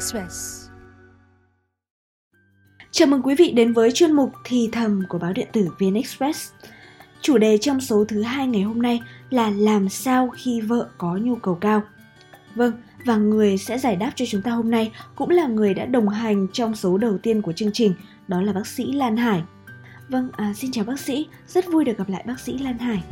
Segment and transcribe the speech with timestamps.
[0.00, 0.66] Express.
[2.90, 5.94] Chào mừng quý vị đến với chuyên mục Thì thầm của báo điện tử VN
[5.94, 6.50] Express.
[7.20, 9.00] Chủ đề trong số thứ hai ngày hôm nay
[9.30, 11.82] là làm sao khi vợ có nhu cầu cao.
[12.54, 12.72] Vâng,
[13.06, 16.08] và người sẽ giải đáp cho chúng ta hôm nay cũng là người đã đồng
[16.08, 17.94] hành trong số đầu tiên của chương trình,
[18.28, 19.42] đó là bác sĩ Lan Hải.
[20.08, 23.04] Vâng, à, xin chào bác sĩ, rất vui được gặp lại bác sĩ Lan Hải.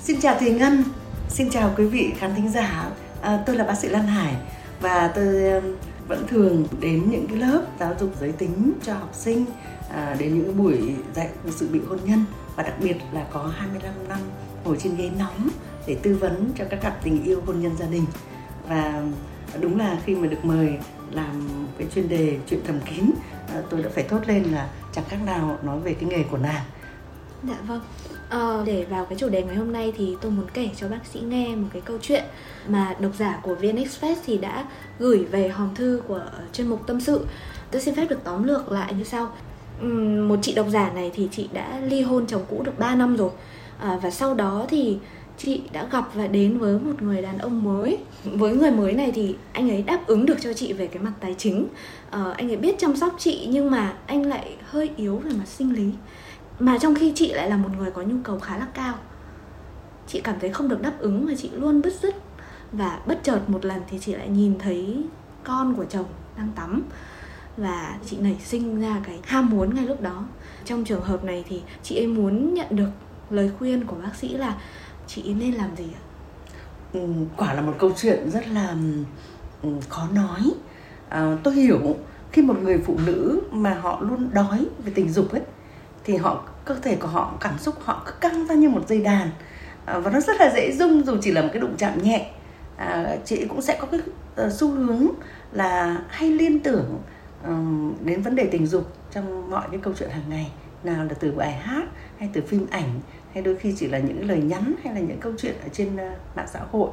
[0.00, 0.84] Xin chào Thùy Ngân,
[1.28, 2.90] xin chào quý vị khán thính giả.
[3.22, 4.34] À, tôi là bác sĩ Lan Hải
[4.80, 5.64] và tôi um,
[6.08, 9.44] vẫn thường đến những cái lớp giáo dục giới tính cho học sinh,
[9.90, 12.24] à, đến những buổi dạy sự bị hôn nhân.
[12.56, 14.18] Và đặc biệt là có 25 năm
[14.64, 15.48] ngồi trên ghế nóng
[15.86, 18.04] để tư vấn cho các cặp tình yêu hôn nhân gia đình.
[18.68, 19.02] Và
[19.60, 20.78] đúng là khi mà được mời
[21.10, 23.10] làm cái chuyên đề chuyện thầm kín
[23.48, 26.38] à, tôi đã phải thốt lên là chẳng khác nào nói về cái nghề của
[26.38, 26.62] nàng.
[27.48, 27.80] Dạ vâng
[28.28, 31.06] à, để vào cái chủ đề ngày hôm nay thì tôi muốn kể cho bác
[31.12, 32.24] sĩ nghe một cái câu chuyện
[32.68, 34.64] mà độc giả của VN Express thì đã
[34.98, 37.26] gửi về hòm thư của ờ, chuyên mục tâm sự.
[37.70, 39.32] Tôi xin phép được tóm lược lại như sau.
[40.28, 43.16] Một chị độc giả này thì chị đã ly hôn chồng cũ được 3 năm
[43.16, 43.30] rồi.
[43.78, 44.98] À, và sau đó thì
[45.38, 47.98] chị đã gặp và đến với một người đàn ông mới.
[48.24, 51.12] Với người mới này thì anh ấy đáp ứng được cho chị về cái mặt
[51.20, 51.66] tài chính.
[52.10, 55.48] À, anh ấy biết chăm sóc chị nhưng mà anh lại hơi yếu về mặt
[55.48, 55.90] sinh lý
[56.58, 58.94] mà trong khi chị lại là một người có nhu cầu khá là cao.
[60.06, 62.14] Chị cảm thấy không được đáp ứng và chị luôn bứt rứt.
[62.72, 65.04] Và bất chợt một lần thì chị lại nhìn thấy
[65.44, 66.82] con của chồng đang tắm.
[67.56, 70.24] Và chị nảy sinh ra cái ham muốn ngay lúc đó.
[70.64, 72.90] Trong trường hợp này thì chị ấy muốn nhận được
[73.30, 74.54] lời khuyên của bác sĩ là
[75.06, 76.02] chị nên làm gì ạ?
[76.92, 77.00] Ừ,
[77.36, 78.76] quả là một câu chuyện rất là
[79.62, 80.52] ừ, khó nói.
[81.08, 81.96] À, tôi hiểu
[82.32, 85.42] khi một người phụ nữ mà họ luôn đói về tình dục ấy
[86.04, 89.00] thì họ cơ thể của họ cảm xúc họ cứ căng ra như một dây
[89.00, 89.30] đàn.
[89.84, 92.30] À, và nó rất là dễ rung dù chỉ là một cái đụng chạm nhẹ.
[92.76, 94.00] À, chị cũng sẽ có cái
[94.46, 95.08] uh, xu hướng
[95.52, 96.98] là hay liên tưởng
[97.46, 100.50] um, đến vấn đề tình dục trong mọi cái câu chuyện hàng ngày
[100.84, 101.84] nào là từ bài hát
[102.18, 103.00] hay từ phim ảnh
[103.34, 105.96] hay đôi khi chỉ là những lời nhắn hay là những câu chuyện ở trên
[105.96, 106.90] ờ, mạng xã hội.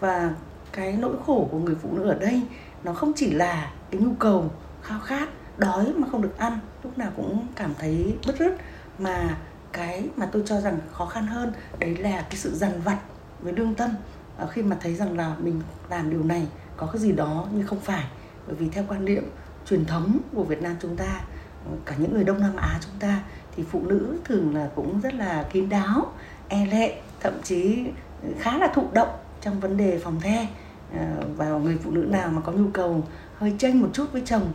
[0.00, 0.34] Và
[0.72, 2.42] cái nỗi khổ của người phụ nữ ở đây
[2.84, 4.50] nó không chỉ là cái nhu cầu
[4.82, 5.28] khao khát
[5.58, 8.56] đói mà không được ăn, lúc nào cũng cảm thấy bứt rứt.
[8.98, 9.36] Mà
[9.72, 12.98] cái mà tôi cho rằng khó khăn hơn, đấy là cái sự dằn vặt
[13.40, 13.90] với lương tâm.
[14.36, 15.60] Ờ, khi mà thấy rằng là mình
[15.90, 18.04] làm điều này có cái gì đó nhưng không phải.
[18.46, 19.24] Bởi vì theo quan niệm
[19.66, 21.20] truyền thống của Việt Nam chúng ta
[21.66, 23.20] ờ, cả những người Đông Nam Á chúng ta
[23.56, 26.12] thì phụ nữ thường là cũng rất là kín đáo
[26.48, 27.84] e lệ, thậm chí
[28.38, 29.08] khá là thụ động
[29.40, 30.46] trong vấn đề phòng the.
[30.98, 33.04] Ờ, Và người phụ nữ nào mà có nhu cầu
[33.38, 34.52] hơi tranh một chút với chồng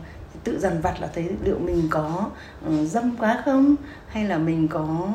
[0.49, 2.29] tự dằn vặt là thấy liệu mình có
[2.67, 3.75] uh, dâm quá không?
[4.07, 5.13] Hay là mình có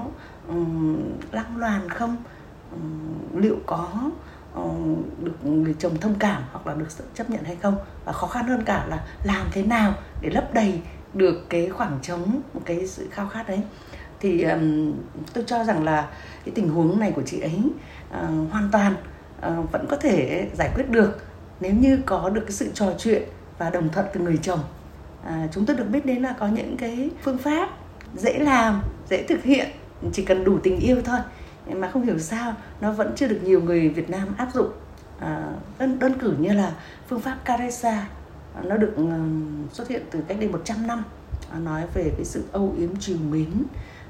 [0.48, 0.98] um,
[1.32, 2.16] lăng loàn không?
[2.72, 3.88] Um, liệu có
[4.60, 7.76] uh, được người chồng thông cảm hoặc là được sự chấp nhận hay không?
[8.04, 10.80] Và khó khăn hơn cả là làm thế nào để lấp đầy
[11.14, 13.60] được cái khoảng trống cái sự khao khát đấy.
[14.20, 14.92] Thì um,
[15.32, 16.08] tôi cho rằng là
[16.44, 17.60] cái tình huống này của chị ấy
[18.10, 18.94] uh, hoàn toàn
[19.38, 21.18] uh, vẫn có thể giải quyết được
[21.60, 23.22] nếu như có được cái sự trò chuyện
[23.58, 24.60] và đồng thuận từ người chồng
[25.24, 27.68] à, chúng tôi được biết đến là có những cái phương pháp
[28.16, 29.68] dễ làm dễ thực hiện
[30.12, 31.18] chỉ cần đủ tình yêu thôi.
[31.72, 34.68] Mà không hiểu sao nó vẫn chưa được nhiều người Việt Nam áp dụng.
[35.20, 36.72] À, đơn đơn cử như là
[37.08, 38.08] phương pháp Caresa
[38.54, 39.18] à, nó được ờ,
[39.72, 41.04] xuất hiện từ cách đây 100 năm.
[41.64, 43.50] Nói về cái sự âu yếm trìu mến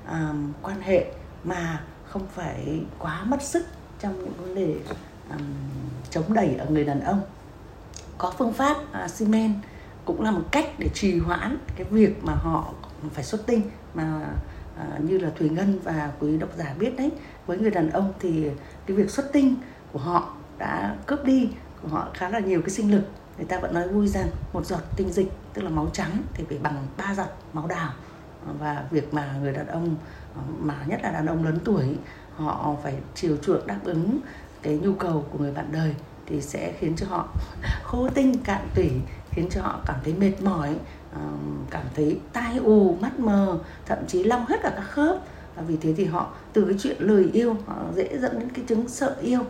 [0.06, 0.32] à,
[0.62, 1.06] quan hệ
[1.44, 3.66] mà không phải quá mất sức
[4.00, 4.74] trong những vấn đề
[5.30, 5.42] um,
[6.10, 7.20] chống đẩy ở người đàn ông.
[8.18, 9.56] Có phương pháp uh, Siemens
[10.04, 12.72] cũng là một cách để trì hoãn cái việc mà họ
[13.12, 13.62] phải xuất tinh
[13.94, 14.20] mà
[14.78, 17.10] à, như là thùy ngân và quý độc giả biết đấy.
[17.46, 18.50] Với người đàn ông thì
[18.86, 19.56] cái việc xuất tinh
[19.92, 21.50] của họ đã cướp đi
[21.82, 23.02] của họ khá là nhiều cái sinh lực.
[23.36, 26.44] Người ta vẫn nói vui rằng một giọt tinh dịch tức là máu trắng thì
[26.48, 27.92] phải bằng ba giọt máu đào.
[28.58, 29.96] Và việc mà người đàn ông
[30.60, 31.96] mà nhất là đàn ông lớn tuổi
[32.36, 34.18] họ phải chiều chuộng đáp ứng
[34.62, 35.94] cái nhu cầu của người bạn đời
[36.26, 37.28] thì sẽ khiến cho họ
[37.82, 38.90] khô tinh, cạn tủy,
[39.30, 40.76] khiến cho họ cảm thấy mệt mỏi
[41.70, 45.16] cảm thấy tai ù, mắt mờ, thậm chí long hết cả các khớp.
[45.56, 48.64] Và vì thế thì họ, từ cái chuyện lời yêu, họ dễ dẫn đến cái
[48.68, 49.40] chứng sợ yêu.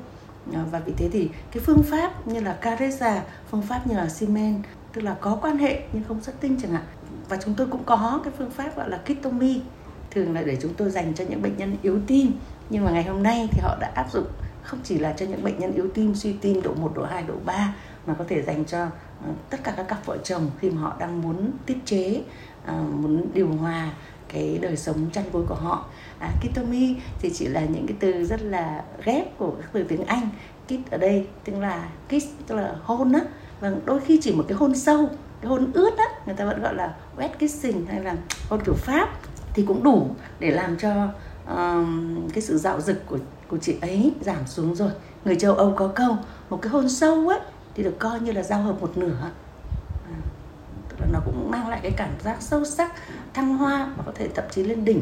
[0.55, 4.09] À, và vì thế thì cái phương pháp như là caresa phương pháp như là
[4.09, 4.63] simen
[4.93, 6.85] tức là có quan hệ nhưng không xuất tinh chẳng hạn.
[7.29, 9.61] Và chúng tôi cũng có cái phương pháp gọi là kitomi
[10.11, 12.33] thường là để chúng tôi dành cho những bệnh nhân yếu tim.
[12.71, 14.27] Nhưng mà ngày hôm nay thì họ đã áp dụng
[14.65, 17.23] không chỉ là cho những bệnh nhân yếu tim suy tim độ 1, độ 2,
[17.23, 17.75] độ 3
[18.07, 18.79] mà có thể dành cho
[19.25, 22.23] ờ, tất cả các cặp vợ chồng khi mà họ đang muốn tiết chế
[22.67, 23.91] ờ, muốn điều hòa
[24.29, 25.87] cái đời sống chăn gối của họ.
[26.19, 30.05] À, kitomi thì chỉ là những cái từ rất là ghép của các từ tiếng
[30.05, 30.29] anh.
[30.67, 33.21] Kit ở đây tức là kiss tức là hôn á.
[33.61, 35.09] Và đôi khi chỉ một cái hôn sâu
[35.45, 38.17] cái hôn ướt á người ta vẫn gọi là wet kissing hay là
[38.49, 39.09] hôn kiểu pháp
[39.55, 41.09] thì cũng đủ để làm cho
[41.49, 44.91] um, cái sự dạo dực của của chị ấy giảm xuống rồi.
[45.25, 46.17] Người châu âu có câu
[46.51, 47.41] một cái hôn sâu ấy
[47.75, 49.17] thì được coi như là giao hợp một nửa.
[50.07, 50.17] À,
[50.89, 52.93] tức là nó cũng mang lại cái cảm giác sâu sắc
[53.35, 55.01] thăng hoa và có thể thậm chí lên đỉnh.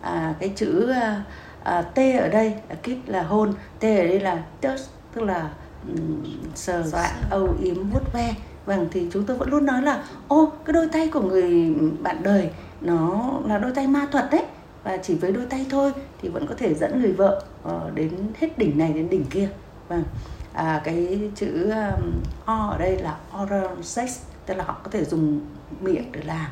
[0.00, 1.24] À, cái chữ à,
[1.64, 4.80] à, t ở đây là kiss là hôn t ở đây là touch
[5.14, 5.50] tức là
[5.88, 8.34] um, sờ soạn âu yếm vuốt ve.
[8.66, 12.22] Vâng thì chúng tôi vẫn luôn nói là ô cái đôi tay của người bạn
[12.22, 14.44] đời nó là đôi tay ma thuật đấy
[14.88, 15.92] và chỉ với đôi tay thôi
[16.22, 19.48] thì vẫn có thể dẫn người vợ uh, đến hết đỉnh này đến đỉnh kia.
[19.88, 20.04] Vâng.
[20.52, 22.12] À, cái chữ um,
[22.44, 25.40] o ở đây là oral sex tức là họ có thể dùng
[25.80, 26.50] miệng để làm.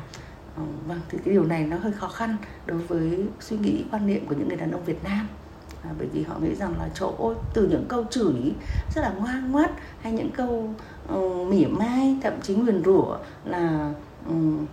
[0.61, 4.07] Uh, vâng thì cái điều này nó hơi khó khăn đối với suy nghĩ quan
[4.07, 5.27] niệm của những người đàn ông Việt Nam.
[5.83, 8.53] À, bởi vì họ nghĩ rằng là chỗ ôi từ những câu chửi
[8.95, 10.73] rất là ngoan ngoắt hay những câu
[11.13, 13.93] uh, mỉa mai thậm chí nguyền rủa là
[14.27, 14.65] um,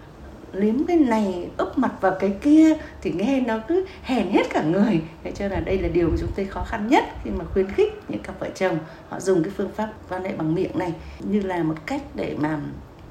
[0.55, 4.63] liếm cái này úp mặt vào cái kia thì nghe nó cứ hèn hết cả
[4.63, 5.03] người.
[5.25, 7.71] Thế cho là đây là điều mà chúng tôi khó khăn nhất khi mà khuyến
[7.71, 8.79] khích những cặp vợ chồng
[9.09, 12.37] họ dùng cái phương pháp quan hệ bằng miệng này, như là một cách để
[12.39, 12.61] mà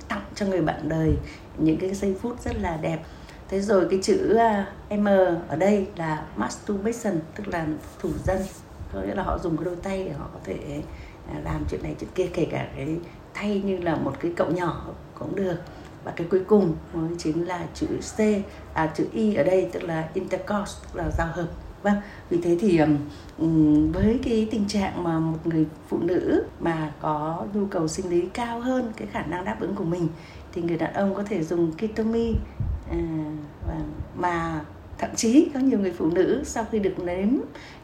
[0.08, 1.16] tặng cho người bạn đời
[1.58, 3.00] những cái giây phút rất là đẹp.
[3.50, 5.08] Thế rồi cái chữ à, m
[5.48, 7.66] ở đây là masturbation, tức là
[8.00, 8.38] thủ dân
[8.94, 10.82] có nghĩa là họ dùng cái đôi tay để họ có thể
[11.34, 12.88] à, làm chuyện này chuyện kia, kể cả cái
[13.34, 14.86] thay như là một cái cậu nhỏ
[15.20, 15.56] cũng được
[16.04, 18.20] và cái cuối cùng mới chính là chữ C
[18.74, 21.48] à chữ Y ở đây tức là intercourse tức là giao hợp.
[21.84, 21.96] Vâng
[22.30, 22.82] vì thế thì
[23.94, 28.22] với cái tình trạng mà một người phụ nữ mà có nhu cầu sinh lý
[28.34, 30.08] cao hơn cái khả năng đáp ứng của mình
[30.54, 32.36] thì người đàn ông có thể dùng ketomi
[32.92, 32.98] à,
[33.68, 33.76] và
[34.16, 34.62] mà
[34.98, 37.30] thậm chí có nhiều người phụ nữ sau khi được nếm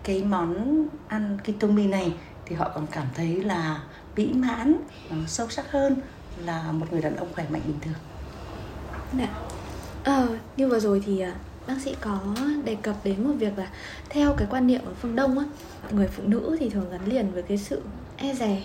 [0.04, 2.14] cái món ăn ketomi này
[2.46, 3.84] thì họ còn cảm thấy là
[4.16, 4.76] mỹ mãn
[5.10, 5.96] ờ, sâu sắc hơn
[6.46, 8.09] là một người đàn ông khỏe mạnh bình thường.
[9.18, 9.28] Dạ.
[10.04, 10.28] Ờ,
[10.58, 11.34] như vừa rồi thì à,
[11.68, 12.20] bác sĩ có
[12.64, 13.68] đề cập đến một việc là
[14.10, 15.46] theo cái quan niệm ở phương Đông á,
[15.92, 17.82] người phụ nữ thì thường gắn liền với cái sự
[18.18, 18.64] e dè,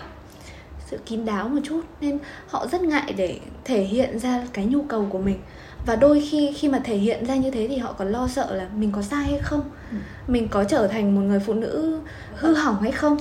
[0.87, 4.81] sự kín đáo một chút nên họ rất ngại để thể hiện ra cái nhu
[4.81, 5.39] cầu của mình
[5.85, 8.55] và đôi khi khi mà thể hiện ra như thế thì họ còn lo sợ
[8.55, 9.61] là mình có sai hay không,
[9.91, 9.97] ừ.
[10.27, 11.99] mình có trở thành một người phụ nữ
[12.35, 13.17] hư hỏng hay không.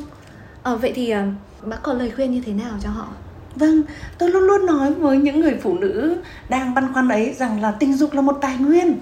[0.63, 1.33] Ờ, vậy thì à,
[1.63, 3.09] bác có lời khuyên như thế nào cho họ?
[3.57, 3.83] Vâng,
[4.19, 6.17] tôi luôn luôn nói với những người phụ nữ
[6.49, 8.99] đang băn khoăn ấy rằng là tình dục là một tài nguyên.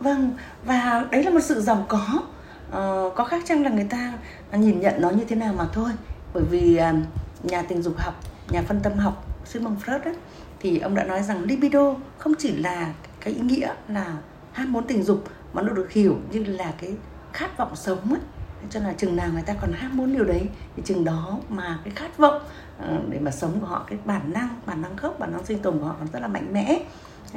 [0.00, 0.30] Vâng,
[0.64, 2.22] và đấy là một sự giàu có.
[2.70, 4.12] Ờ, có khác chăng là người ta
[4.52, 5.90] nhìn nhận nó như thế nào mà thôi.
[6.34, 6.94] Bởi vì à,
[7.42, 10.14] nhà tình dục học, nhà phân tâm học Sigmund Freud ấy,
[10.60, 14.16] thì ông đã nói rằng libido không chỉ là cái ý nghĩa là
[14.52, 16.94] ham muốn tình dục mà nó được hiểu như là cái
[17.32, 18.20] khát vọng sống ấy
[18.70, 21.78] cho là chừng nào người ta còn ham muốn điều đấy thì chừng đó mà
[21.84, 22.42] cái khát vọng
[22.82, 25.58] Ờ, để mà sống của họ cái bản năng bản năng gốc bản năng sinh
[25.58, 26.82] tồn của họ còn rất là mạnh mẽ.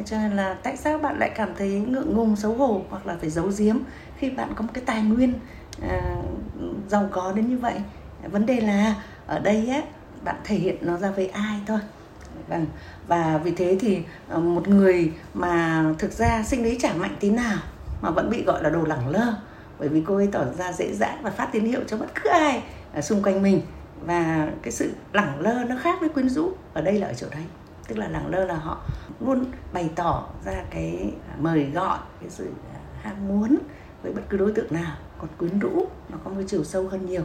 [0.05, 3.15] Cho nên là tại sao bạn lại cảm thấy ngượng ngùng xấu hổ hoặc là
[3.21, 3.77] phải giấu giếm
[4.17, 5.33] khi bạn có một cái tài nguyên
[5.81, 6.15] à,
[6.87, 7.81] giàu có đến như vậy?
[8.31, 8.95] Vấn đề là
[9.27, 9.81] ở đây á
[10.23, 11.79] bạn thể hiện nó ra với ai thôi.
[12.47, 12.65] Vâng
[13.07, 13.99] và vì thế thì
[14.29, 17.57] ờ, một người mà thực ra sinh lý chả mạnh tí nào
[18.01, 19.33] mà vẫn bị gọi là đồ lẳng lơ
[19.79, 22.29] bởi vì cô ấy tỏ ra dễ dãi và phát tín hiệu cho bất cứ
[22.29, 22.63] ai
[22.93, 23.61] ở xung quanh mình
[24.05, 27.27] và cái sự lẳng lơ nó khác với quyến rũ ở đây là ở chỗ
[27.31, 27.43] đấy.
[27.87, 28.81] Tức là lẳng lơ là họ
[29.19, 32.49] luôn bày tỏ ra cái mời gọi cái sự
[33.01, 33.57] ham muốn
[34.03, 34.95] với bất cứ đối tượng nào.
[35.19, 37.23] Còn quyến rũ nó có một cái chiều sâu hơn nhiều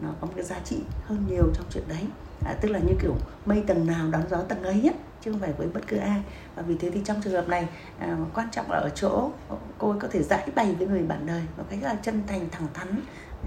[0.00, 2.06] nó có một cái giá trị hơn nhiều trong chuyện đấy.
[2.46, 3.14] À, tức là như kiểu
[3.46, 6.22] mây tầng nào đón gió tầng ấy á chứ không phải với bất cứ ai.
[6.54, 9.30] Và vì thế thì trong trường hợp này à, quan trọng là ở chỗ
[9.78, 12.48] cô ấy có thể giải bày với người bạn đời một cách là chân thành
[12.50, 12.88] thẳng thắn.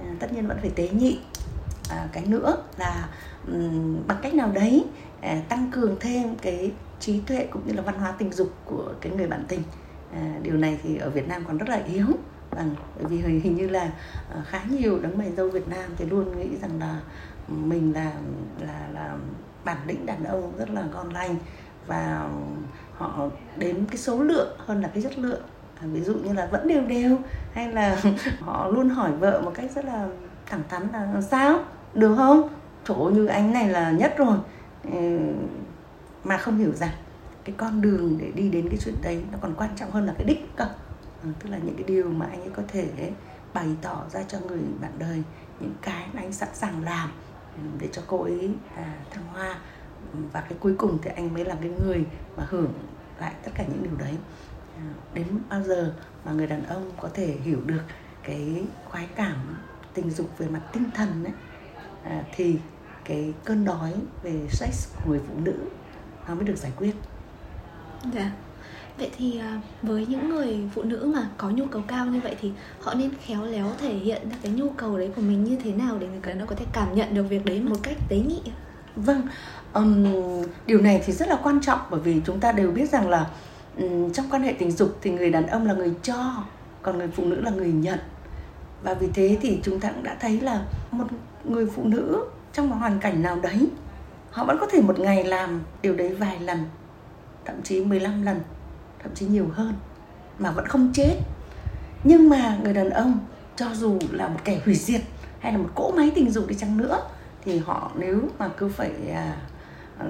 [0.02, 1.20] À, tất nhiên vẫn phải tế nhị
[1.90, 3.10] à, cái nữa là
[3.48, 4.86] um, bằng cách nào đấy
[5.22, 8.94] à, tăng cường thêm cái trí tuệ cũng như là văn hóa tình dục của
[9.02, 9.62] cái người bạn tình.
[10.14, 12.06] À, điều này thì ở Việt Nam còn rất là yếu
[12.52, 13.92] bằng bởi vì hình, như là
[14.36, 17.00] à, khá nhiều đấng mày dâu Việt Nam thì luôn nghĩ rằng là
[17.48, 18.12] mình là
[18.60, 19.16] là là
[19.66, 21.36] bản lĩnh đàn ông rất là ngon lành
[21.88, 22.30] và
[22.98, 25.42] họ đếm cái số lượng hơn là cái chất lượng.
[25.82, 27.18] À, ví dụ như là vẫn đều đều
[27.54, 27.98] hay là
[28.40, 30.08] họ luôn hỏi vợ một cách rất là
[30.54, 31.64] thẳng thắn là sao?
[31.94, 32.50] Được không?
[32.86, 34.38] Chỗ như anh này là nhất rồi.
[34.92, 35.20] Ừ,
[36.24, 36.90] mà không hiểu rằng
[37.44, 40.14] cái con đường để đi đến cái chuyện đấy nó còn quan trọng hơn là
[40.18, 40.66] cái đích cơ.
[41.24, 43.12] Ừ, tức là những cái điều mà anh ấy có thể
[43.54, 45.24] bày tỏ ra cho người bạn đời
[45.60, 47.10] những cái mà anh sẵn sàng làm
[47.56, 49.56] ừ, để cho cô ấy à, thăng hoa.
[50.14, 52.06] Ừ, và cái cuối cùng thì anh mới là cái người
[52.38, 52.74] mà hưởng
[53.20, 54.18] lại tất cả những điều đấy.
[54.78, 54.84] À,
[55.14, 55.94] đến bao giờ
[56.26, 57.82] mà người đàn ông có thể hiểu được
[58.24, 59.58] cái khoái cảm
[59.94, 61.34] tình dục về mặt tinh thần ấy,
[62.04, 62.56] à, thì
[63.06, 65.56] cái cơn đói về sex của người phụ nữ
[66.28, 66.96] nó mới được giải quyết.
[68.14, 68.32] Dạ.
[68.98, 72.36] Vậy thì à, với những người phụ nữ mà có nhu cầu cao như vậy
[72.42, 75.58] thì họ nên khéo léo thể hiện ra cái nhu cầu đấy của mình như
[75.64, 78.18] thế nào để người ông có thể cảm nhận được việc đấy một cách tế
[78.18, 78.42] nhị?
[78.96, 79.22] Vâng
[79.74, 80.06] um,
[80.66, 83.30] điều này thì rất là quan trọng bởi vì chúng ta đều biết rằng là
[83.78, 86.44] um, trong quan hệ tình dục thì người đàn ông là người cho
[86.82, 88.00] còn người phụ nữ là người nhận
[88.84, 91.06] và vì thế thì chúng ta cũng đã thấy là một
[91.44, 93.68] người phụ nữ trong một hoàn cảnh nào đấy
[94.32, 96.66] họ vẫn có thể một ngày làm điều đấy vài lần
[97.46, 98.42] thậm chí 15 lần
[99.04, 99.74] thậm chí nhiều hơn
[100.40, 101.16] mà vẫn không chết.
[102.04, 103.20] Nhưng mà người đàn ông
[103.56, 105.02] cho dù là một kẻ hủy diệt
[105.40, 107.02] hay là một cỗ máy tình dục đi chăng nữa
[107.46, 109.36] thì họ nếu mà cứ phải à,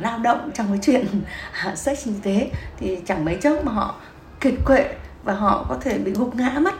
[0.02, 1.06] lao động trong cái chuyện
[1.52, 3.96] à, sex như thế thì chẳng mấy chốc mà họ
[4.40, 6.74] kiệt quệ và họ có thể bị gục ngã mất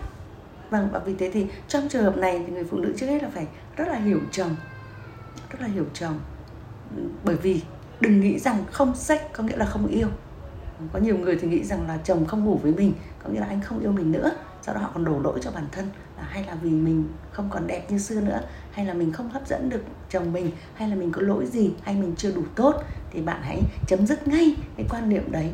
[0.74, 3.24] vâng và vì thế thì trong trường hợp này thì người phụ nữ trước hết
[3.24, 4.56] là phải rất là hiểu chồng,
[5.50, 6.20] rất là hiểu chồng.
[7.24, 7.62] Bởi vì
[8.00, 10.08] đừng nghĩ rằng không sex có nghĩa là không yêu.
[10.94, 13.46] Có nhiều người thì nghĩ rằng là chồng không ngủ với mình, có nghĩa là
[13.46, 15.86] anh không yêu mình nữa sau đó họ còn đổ lỗi cho bản thân
[16.18, 19.30] là hay là vì mình không còn đẹp như xưa nữa, hay là mình không
[19.30, 22.42] hấp dẫn được chồng mình, hay là mình có lỗi gì, hay mình chưa đủ
[22.56, 25.52] tốt, thì bạn hãy chấm dứt ngay cái quan niệm đấy.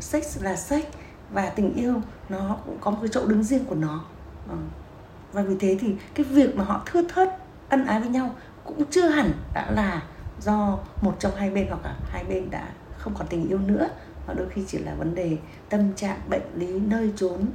[0.00, 0.84] Sex là sex
[1.32, 1.94] và tình yêu
[2.28, 4.04] nó cũng có một cái chỗ đứng riêng của nó.
[4.48, 4.56] Ờ.
[5.32, 7.28] và vì thế thì cái việc mà họ thưa thớt
[7.68, 10.02] ân ái với nhau cũng chưa hẳn đã là
[10.40, 12.68] do một trong hai bên hoặc cả hai bên đã
[12.98, 13.88] không còn tình yêu nữa.
[14.26, 15.36] Mà đôi khi chỉ là vấn đề
[15.68, 17.46] tâm trạng bệnh lý nơi trốn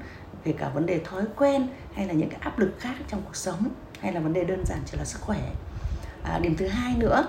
[0.44, 3.36] kể cả vấn đề thói quen hay là những cái áp lực khác trong cuộc
[3.36, 5.42] sống hay là vấn đề đơn giản chỉ là sức khỏe.
[6.24, 7.27] À, điểm thứ hai nữa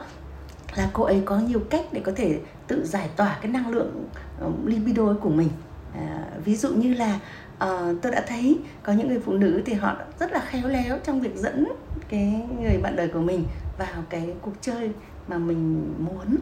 [0.76, 4.08] là cô ấy có nhiều cách để có thể tự giải tỏa cái năng lượng
[4.40, 5.48] ờ, libido của mình.
[5.94, 7.18] À, ví dụ như là
[7.64, 10.98] uh, tôi đã thấy có những người phụ nữ thì họ rất là khéo léo
[11.04, 11.66] trong việc dẫn
[12.08, 13.44] cái người bạn đời của mình
[13.78, 14.90] vào cái cuộc chơi
[15.28, 16.36] mà mình muốn.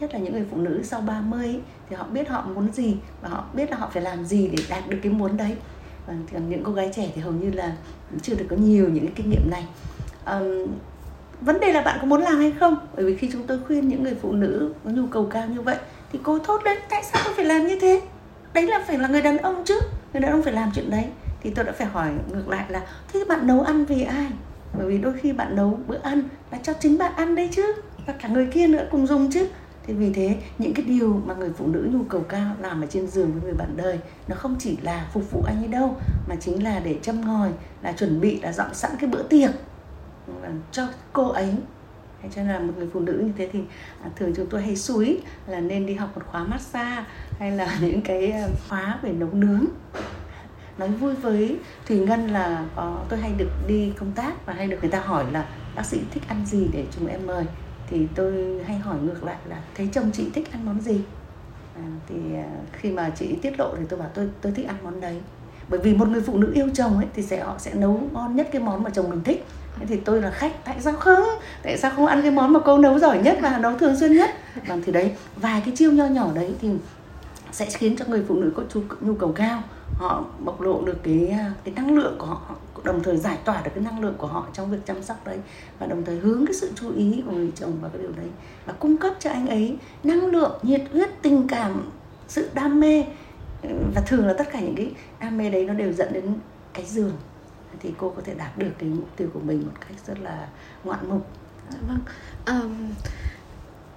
[0.00, 1.60] Nhất là những người phụ nữ sau 30 ấy,
[1.90, 4.64] thì họ biết họ muốn gì và họ biết là họ phải làm gì để
[4.70, 5.56] đạt được cái muốn đấy.
[6.06, 7.72] Và còn những cô gái trẻ thì hầu như là
[8.22, 9.66] chưa được có nhiều những cái kinh nghiệm này.
[10.26, 10.66] Um,
[11.40, 12.76] vấn đề là bạn có muốn làm hay không?
[12.96, 15.60] Bởi vì khi chúng tôi khuyên những người phụ nữ có nhu cầu cao như
[15.60, 15.76] vậy
[16.12, 18.02] thì cô thốt lên tại sao tôi phải làm như thế?
[18.52, 19.80] Đấy là phải là người đàn ông chứ
[20.12, 21.04] người đàn ông phải làm chuyện đấy,
[21.42, 24.26] thì tôi đã phải hỏi ngược lại là, thế bạn nấu ăn vì ai?
[24.78, 27.72] Bởi vì đôi khi bạn nấu bữa ăn là cho chính bạn ăn đấy chứ,
[28.06, 29.48] và cả người kia nữa cùng dùng chứ.
[29.86, 32.86] Thế vì thế, những cái điều mà người phụ nữ nhu cầu cao làm ở
[32.90, 33.98] trên giường với người bạn đời,
[34.28, 35.96] nó không chỉ là phục vụ anh ấy đâu,
[36.28, 37.50] mà chính là để châm ngòi,
[37.82, 39.50] là chuẩn bị, là dọn sẵn cái bữa tiệc
[40.72, 41.54] cho cô ấy
[42.28, 43.60] cho nên là một người phụ nữ như thế thì
[44.02, 47.04] à, thường chúng tôi hay suối là nên đi học một khóa massage
[47.38, 49.64] hay là những cái à, khóa về nấu nướng.
[50.78, 54.66] Nói vui với thùy ngân là có tôi hay được đi công tác và hay
[54.66, 57.44] được người ta hỏi là bác sĩ thích ăn gì để chúng em mời?
[57.86, 61.00] Thì tôi hay hỏi ngược lại là thấy chồng chị thích ăn món gì?
[61.74, 64.76] À, thì à, khi mà chị tiết lộ thì tôi bảo tôi tôi thích ăn
[64.82, 65.20] món đấy.
[65.68, 68.36] Bởi vì một người phụ nữ yêu chồng ấy thì sẽ họ sẽ nấu ngon
[68.36, 69.46] nhất cái món mà chồng mình thích
[69.88, 71.24] thì tôi là khách, tại sao không?
[71.62, 74.16] Tại sao không ăn cái món mà cô nấu giỏi nhất và nấu thường xuyên
[74.16, 74.30] nhất?
[74.66, 76.68] Và thì đấy, vài cái chiêu nho nhỏ đấy thì
[77.52, 78.62] sẽ khiến cho người phụ nữ có
[79.00, 79.62] nhu cầu cao.
[79.94, 82.40] Họ bộc lộ được cái à, cái năng lượng của họ,
[82.84, 85.38] đồng thời giải tỏa được cái năng lượng của họ trong việc chăm sóc đấy
[85.78, 88.26] và đồng thời hướng cái sự chú ý của người chồng vào cái điều đấy
[88.66, 91.90] và cung cấp cho anh ấy năng lượng, nhiệt huyết, tình cảm,
[92.28, 93.04] sự đam mê.
[93.94, 96.24] Và thường là tất cả những cái đam mê đấy nó đều dẫn đến
[96.74, 97.12] cái giường
[97.80, 100.48] thì cô có thể đạt được cái mục tiêu của mình một cách rất là
[100.84, 101.26] ngoạn mục.
[101.88, 102.00] Vâng.
[102.46, 102.72] Um,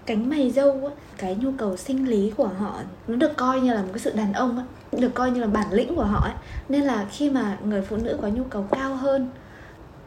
[0.05, 3.81] cánh mày dâu cái nhu cầu sinh lý của họ nó được coi như là
[3.81, 6.33] một cái sự đàn ông được coi như là bản lĩnh của họ ấy
[6.69, 9.29] nên là khi mà người phụ nữ có nhu cầu cao hơn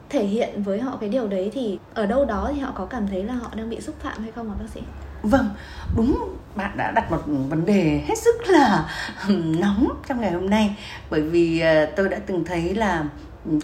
[0.08, 3.08] thể hiện với họ cái điều đấy thì ở đâu đó thì họ có cảm
[3.08, 4.80] thấy là họ đang bị xúc phạm hay không ạ bác sĩ?
[5.22, 5.50] Vâng
[5.96, 8.88] đúng bạn đã đặt một vấn đề hết sức là
[9.28, 10.76] nóng trong ngày hôm nay.
[11.10, 13.04] Bởi vì ờ, tôi đã từng thấy là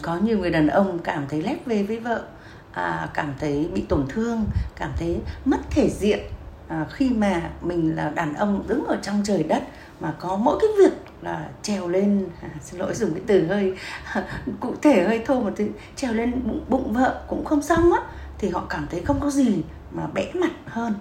[0.03, 2.25] có nhiều người đàn ông cảm thấy lép về với vợ
[2.73, 4.45] à, cảm thấy bị tổn thương
[4.77, 6.21] cảm thấy mất thể diện
[6.69, 9.63] à, khi mà mình là đàn ông đứng ở trong trời đất
[10.01, 13.75] mà có mỗi cái việc là trèo lên à, xin lỗi dùng cái từ hơi
[14.61, 15.65] cụ thể hơi thô một tí
[15.97, 18.01] trèo lên bụng, bụng vợ cũng không xong á
[18.39, 19.63] thì họ cảm thấy không có gì
[19.93, 20.95] mà bẽ mặt hơn.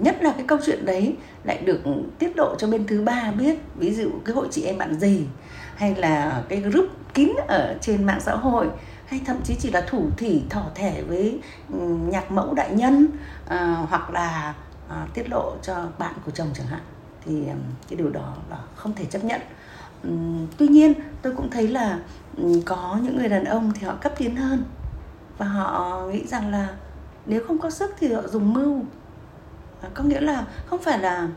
[0.00, 1.80] Nhất là cái câu chuyện đấy lại được
[2.18, 5.26] tiết lộ cho bên thứ ba biết ví dụ cái hội chị em bạn gì
[5.76, 8.68] hay là cái group kín ở trên mạng xã hội
[9.06, 11.40] hay thậm chí chỉ là thủ thỉ thỏ thẻ với
[12.10, 13.06] nhạc mẫu đại nhân
[13.48, 14.54] à, hoặc là
[14.88, 16.80] à, tiết lộ cho bạn của chồng chẳng hạn
[17.24, 17.42] thì
[17.88, 19.40] cái điều đó là không thể chấp nhận.
[20.58, 20.92] Tuy nhiên
[21.22, 21.98] tôi cũng thấy là
[22.66, 24.64] có những người đàn ông thì họ cấp tiến hơn
[25.38, 26.68] và họ nghĩ rằng là
[27.26, 28.84] nếu không có sức thì họ dùng mưu.
[29.94, 31.28] Có nghĩa là không phải là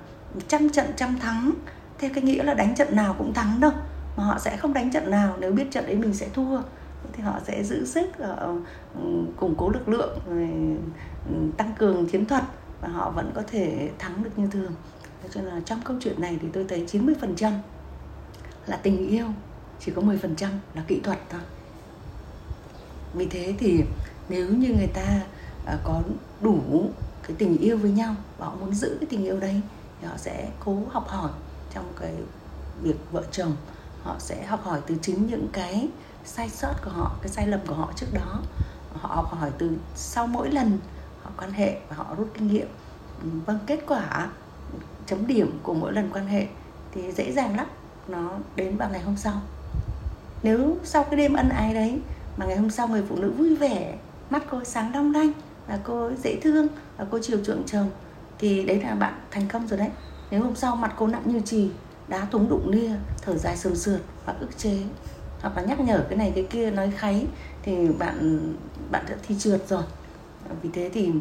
[0.48, 1.52] trăm trận trăm thắng
[2.00, 3.72] theo cái nghĩa là đánh trận nào cũng thắng đâu
[4.20, 5.36] mà họ sẽ không đánh trận nào.
[5.40, 6.62] Nếu biết trận đấy mình sẽ thua,
[7.14, 8.54] thì họ sẽ giữ sức họ
[9.38, 10.20] củng cố lực lượng
[11.30, 12.44] ừ, tăng cường chiến thuật
[12.82, 14.72] và họ vẫn có thể thắng được như thường.
[15.34, 17.52] Cho nên là trong câu chuyện này thì tôi thấy 90%
[18.68, 19.26] là tình yêu,
[19.80, 21.42] chỉ có 10% là kỹ thuật thôi.
[23.14, 23.84] Vì thế thì
[24.30, 25.22] nếu như người ta
[25.66, 26.02] ờ, có
[26.42, 26.60] đủ
[27.28, 29.62] cái tình yêu với nhau và họ muốn giữ cái tình yêu đấy,
[30.02, 31.32] thì họ sẽ cố học hỏi
[31.74, 32.14] trong cái
[32.82, 33.56] việc vợ chồng
[34.04, 35.90] họ sẽ học hỏi từ chính những cái
[36.26, 38.42] sai sót của họ, cái sai lầm của họ trước đó.
[38.94, 40.80] Họ học hỏi từ sau mỗi lần
[41.24, 42.68] họ quan hệ và họ rút kinh nghiệm.
[43.46, 44.30] Vâng kết quả
[45.06, 46.48] chấm điểm của mỗi lần quan hệ
[46.92, 47.68] thì dễ dàng lắm.
[48.08, 49.42] Nó đến vào ngày hôm sau.
[50.44, 52.00] Nếu sau cái đêm ân ái đấy
[52.38, 53.98] mà ngày hôm sau người phụ nữ vui vẻ,
[54.30, 55.32] mắt cô sáng long lanh
[55.68, 57.90] và cô dễ thương và cô chiều chuộng chồng
[58.40, 59.90] thì đấy là bạn thành công rồi đấy.
[60.32, 61.72] Nếu hôm sau mặt cô nặng như trì
[62.10, 64.78] đá thúng đụng nia thở dài sườn sượt và ức chế.
[65.42, 67.28] Hoặc là nhắc nhở cái này cái kia nói kháy
[67.64, 68.40] thì bạn
[68.92, 69.84] bạn đã thi trượt rồi.
[70.62, 71.12] Vì thế thì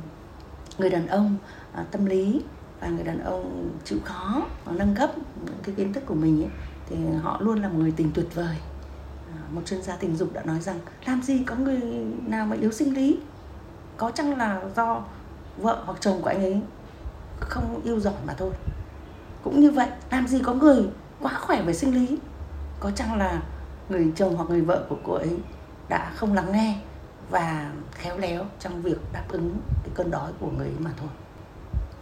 [0.78, 1.36] người đàn ông
[1.72, 2.40] à, tâm lý
[2.80, 5.10] và người đàn ông chịu khó nâng cấp
[5.62, 6.50] cái kiến thức của mình ấy,
[6.88, 8.56] thì họ luôn là một người tình tuyệt vời.
[9.32, 11.80] À, một chuyên gia tình dục đã nói rằng làm gì có người
[12.26, 13.18] nào mà yếu sinh lý?
[13.96, 15.04] Có chăng là do
[15.56, 16.60] vợ hoặc chồng của anh ấy
[17.40, 18.50] không yêu giỏi mà thôi?
[19.42, 20.84] Cũng như vậy làm gì có người
[21.20, 22.18] quá khỏe về sinh lý
[22.80, 23.42] có chăng là
[23.88, 25.36] người chồng hoặc người vợ của cô ấy
[25.88, 26.78] đã không lắng nghe
[27.30, 31.08] và khéo léo trong việc đáp ứng cái cơn đói của người ấy mà thôi.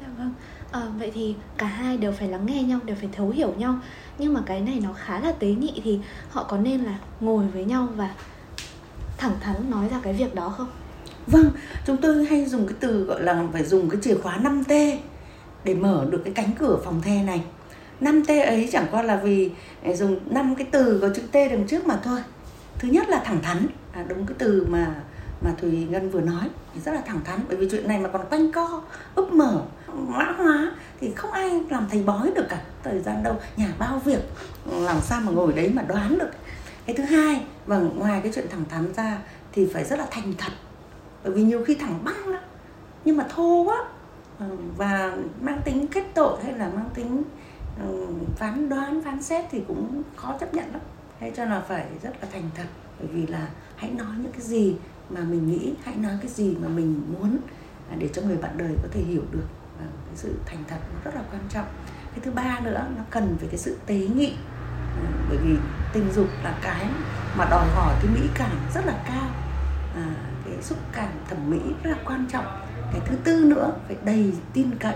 [0.01, 0.33] Dạ vâng.
[0.73, 3.79] À, vậy thì cả hai đều phải lắng nghe nhau, đều phải thấu hiểu nhau.
[4.19, 6.01] Nhưng mà cái này nó khá là tế nhị thì
[6.31, 8.15] họ có nên là ngồi với nhau và
[9.17, 10.69] thẳng thắn nói ra cái việc đó không?
[11.27, 11.51] Vâng,
[11.87, 14.99] chúng tôi hay dùng cái từ gọi là phải dùng cái chìa khóa 5T
[15.67, 17.43] để mở được cái cánh cửa phòng the này.
[18.01, 19.51] 5 T ấy chẳng qua là vì
[19.85, 22.21] à, dùng năm cái từ có chữ T đằng trước mà thôi.
[22.79, 24.95] Thứ nhất là thẳng thắn à, đúng cái từ mà
[25.41, 27.41] mà Thùy Ngân vừa nói thì rất là thẳng thắn.
[27.49, 28.83] Bởi vì chuyện này mà còn quanh co
[29.15, 29.63] úp mở
[29.95, 32.63] mã hóa thì không ai làm thầy bói được cả.
[32.85, 34.21] Thời gian đâu nhà bao việc
[34.67, 36.31] làm sao mà ngồi đấy mà đoán được.
[36.87, 39.19] Cái thứ hai và ngoài cái chuyện thẳng thắn ra
[39.53, 40.53] thì phải rất là thành thật.
[41.25, 42.43] Bởi vì nhiều khi thẳng băng lắm
[43.05, 43.85] nhưng mà thô quá.
[44.39, 44.47] Ờ,
[44.77, 47.23] và mang tính kết tội hay là mang tính
[47.81, 50.81] ừ, phán đoán phán xét thì cũng khó chấp nhận lắm.
[51.21, 52.67] Thế cho là phải rất là thành thật
[52.99, 54.77] bởi vì là hãy nói những cái gì
[55.11, 57.39] mà mình nghĩ hãy nói cái gì mà mình muốn
[57.91, 59.47] à, để cho người bạn đời có thể hiểu được.
[59.79, 61.67] Và cái sự thành thật nó rất là quan trọng.
[62.11, 64.35] Cái thứ ba nữa nó cần phải cái sự tế nhị.
[65.01, 65.57] Ừ, bởi vì
[65.93, 66.87] tình dục là cái
[67.39, 69.31] mà đòi hỏi cái mỹ cảm rất là cao.
[69.95, 70.07] À,
[70.45, 74.33] cái xúc cảm thẩm mỹ rất là quan trọng cái thứ tư nữa phải đầy
[74.53, 74.95] tin cậy.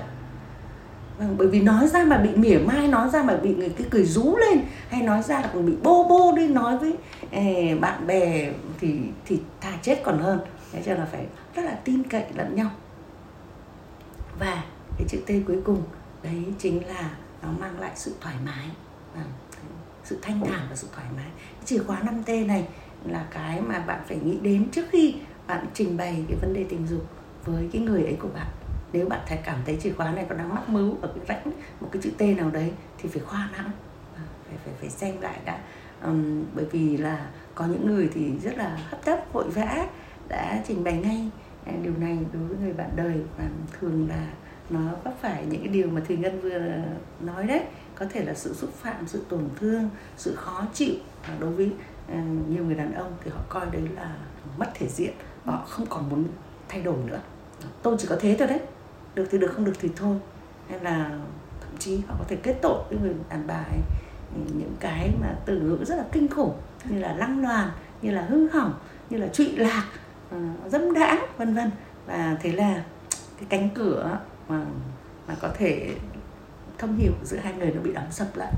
[1.18, 3.86] Vâng, bởi vì nói ra mà bị mỉa mai nói ra mà bị người cái
[3.90, 6.96] cười rú lên hay nói ra là còn bị bô bô đi nói với
[7.30, 10.40] eh, bạn bè thì thì thà chết còn hơn.
[10.72, 12.70] Thế cho là phải rất là tin cậy lẫn nhau.
[14.38, 14.64] Và
[14.98, 15.82] cái chữ t cuối cùng
[16.22, 17.10] đấy chính là
[17.42, 18.66] nó mang lại sự thoải mái.
[19.14, 19.32] Vâng,
[20.04, 21.30] sự thanh thản và sự thoải mái.
[21.36, 22.68] Cái chìa khóa 5 t này
[23.04, 25.14] là cái mà bạn phải nghĩ đến trước khi
[25.46, 27.06] bạn trình bày cái vấn đề tình dục
[27.44, 28.46] với cái người ấy của bạn.
[28.92, 31.52] Nếu bạn thấy cảm thấy chìa khóa này có đang mắc mưu ở cái rãnh
[31.80, 33.70] một cái chữ T nào đấy thì phải khoan hẳn
[34.16, 35.58] à, phải phải phải xem lại đã.
[36.04, 39.86] Um, bởi vì là có những người thì rất là hấp tấp vội vã
[40.28, 41.30] đã trình bày ngay.
[41.66, 43.44] À, điều này đối với người bạn đời và
[43.80, 44.26] thường là
[44.70, 46.60] nó vấp phải những cái điều mà thùy ngân vừa
[47.20, 47.62] nói đấy.
[47.94, 50.94] Có thể là sự xúc phạm sự tổn thương sự khó chịu.
[51.28, 51.72] Và đối với
[52.12, 52.16] uh,
[52.48, 54.16] nhiều người đàn ông thì họ coi đấy là
[54.58, 55.12] mất thể diện.
[55.44, 56.24] Họ không còn muốn
[56.70, 57.20] thay đổi nữa.
[57.82, 58.60] Tôi chỉ có thế thôi đấy.
[59.14, 60.16] Được thì được, không được thì thôi.
[60.68, 61.10] Hay là
[61.60, 63.80] thậm chí họ có thể kết tội với người đàn bà ấy.
[64.58, 66.52] Những cái mà từ ngữ rất là kinh khủng,
[66.88, 67.70] như là lăng loàn,
[68.02, 68.74] như là hư hỏng,
[69.10, 69.84] như là trụy lạc
[70.30, 71.70] ờ, dâm đãng, vân vân.
[72.06, 74.64] Và thế là cái cánh cửa mà
[75.28, 75.94] mà có thể
[76.78, 78.52] thông hiểu giữa hai người nó bị đóng sập lại.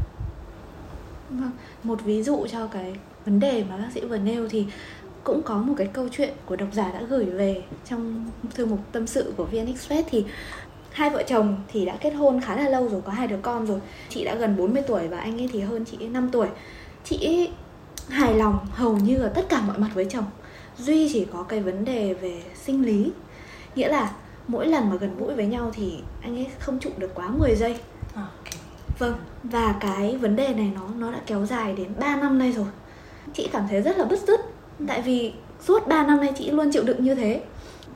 [1.31, 1.51] Vâng,
[1.83, 4.66] một ví dụ cho cái vấn đề mà bác sĩ vừa nêu thì
[5.25, 8.79] cũng có một cái câu chuyện của độc giả đã gửi về trong thư mục
[8.93, 10.25] tâm sự của VN Express thì
[10.93, 13.67] hai vợ chồng thì đã kết hôn khá là lâu rồi có hai đứa con
[13.67, 13.81] rồi.
[14.09, 16.47] Chị đã gần 40 tuổi và anh ấy thì hơn chị 5 tuổi.
[17.05, 17.51] Chị
[18.09, 20.25] hài lòng hầu như ở tất cả mọi mặt với chồng
[20.79, 23.13] duy chỉ có cái vấn đề về sinh lý.
[23.75, 24.13] Nghĩa là
[24.49, 27.55] mỗi lần mà gần gũi với nhau thì anh ấy không trụ được quá 10
[27.55, 27.77] giây.
[28.15, 28.61] Okay.
[28.99, 32.53] vâng và cái vấn đề này nó nó đã kéo dài đến 3 năm nay
[32.53, 32.67] rồi.
[33.35, 34.41] Chị cảm thấy rất là bứt rứt
[34.88, 37.42] tại vì suốt 3 năm nay chị luôn chịu đựng như thế.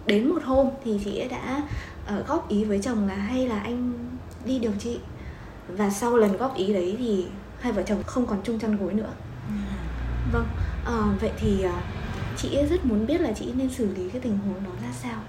[0.06, 1.62] Đến một hôm thì chị đã
[2.18, 3.92] uh, góp ý với chồng là hay là anh
[4.44, 4.98] đi điều trị.
[5.68, 7.26] Và sau lần góp ý đấy thì
[7.60, 9.10] hai vợ chồng không còn chung chăn gối nữa.
[10.32, 10.46] Vâng
[10.82, 11.72] uh, vậy thì uh,
[12.36, 14.92] chị ấy rất muốn biết là chị nên xử lý cái tình huống đó ra
[15.02, 15.20] sao?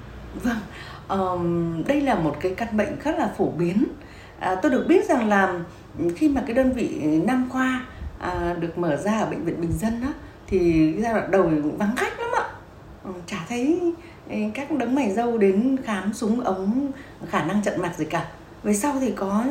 [0.43, 0.59] Vâng
[1.07, 3.83] um, đây là một cái căn bệnh rất là phổ biến.
[4.39, 5.59] À, tôi được biết rằng là
[6.15, 7.85] khi mà cái đơn vị nam khoa
[8.19, 10.13] à, được mở ra ở bệnh viện bình dân á
[10.47, 12.45] thì giai đoạn đầu vắng khách lắm ạ.
[13.03, 13.79] Ừ, chả thấy
[14.29, 16.91] ừ, các đấng mày dâu đến khám súng ống
[17.29, 18.27] khả năng trận mặt gì cả.
[18.63, 19.45] Về sau thì có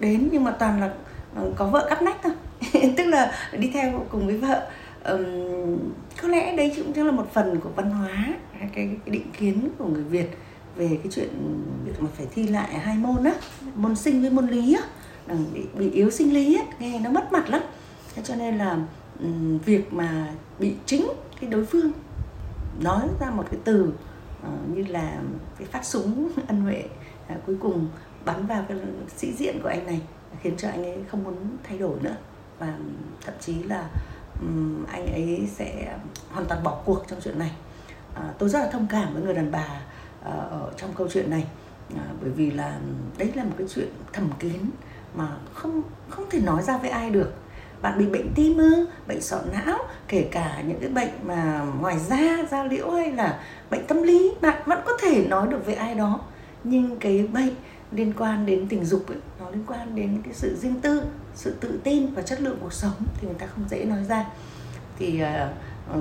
[0.00, 0.90] đến nhưng mà toàn là
[1.36, 2.32] ừ, có vợ cắp nách thôi.
[2.96, 4.70] Tức là đi theo cùng với vợ.
[5.04, 5.78] Um,
[6.22, 9.68] có lẽ đấy cũng chính là một phần của văn hóa cái, cái định kiến
[9.78, 10.38] của người việt
[10.76, 11.28] về cái chuyện
[11.84, 13.32] việc mà phải thi lại hai môn á
[13.74, 14.82] môn sinh với môn lý á.
[15.54, 17.62] Bị, bị yếu sinh lý á nghe nó mất mặt lắm.
[18.14, 18.78] Thế cho nên là
[19.64, 21.08] việc mà bị chính
[21.40, 21.92] cái đối phương
[22.80, 23.92] nói ra một cái từ
[24.42, 25.22] uh, như là
[25.58, 26.84] cái phát súng ân huệ
[27.32, 27.88] uh, cuối cùng
[28.24, 28.78] bắn vào cái
[29.16, 30.00] sĩ diện của anh này
[30.42, 32.16] khiến cho anh ấy không muốn thay đổi nữa.
[32.58, 32.78] Và
[33.20, 33.88] thậm chí là
[34.40, 35.98] um, anh ấy sẽ
[36.30, 37.52] hoàn toàn bỏ cuộc trong chuyện này.
[38.12, 39.80] Uh, tôi rất là thông cảm với người đàn bà
[40.20, 41.46] uh, ở trong câu chuyện này
[41.94, 42.80] uh, bởi vì là
[43.18, 44.60] đấy là một cái chuyện thầm kín
[45.14, 47.32] mà không không thể nói ra với ai được
[47.82, 51.98] bạn bị bệnh tim ư bệnh sọ não kể cả những cái bệnh mà ngoài
[51.98, 52.18] da
[52.50, 53.40] da liễu hay là
[53.70, 56.20] bệnh tâm lý bạn vẫn có thể nói được với ai đó.
[56.64, 57.54] Nhưng cái bệnh
[57.92, 61.02] liên quan đến tình dục ấy, nó liên quan đến cái sự riêng tư
[61.34, 64.24] sự tự tin và chất lượng cuộc sống thì người ta không dễ nói ra.
[64.98, 65.98] Thì uh,